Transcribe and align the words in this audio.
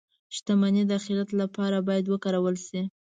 •شتمني 0.35 0.83
د 0.87 0.91
آخرت 0.99 1.29
لپاره 1.41 1.77
باید 1.87 2.05
وکارول 2.09 2.55
شي. 2.67 2.81